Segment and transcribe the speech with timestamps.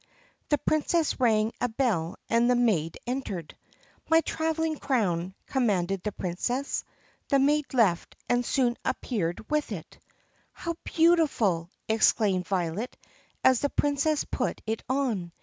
[0.49, 3.55] The Princess rang a bell and the maid entered.
[4.09, 6.83] "My traveling crown," commanded the Princess.
[7.29, 9.85] The maid left and soon appeared with it.
[9.91, 10.03] THE PUSSYCAT
[10.85, 12.97] PRINCESS 35 "How beautiful!" exclaimed Violet
[13.43, 15.31] as the Princess put it on.